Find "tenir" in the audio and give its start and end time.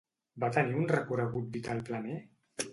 0.55-0.73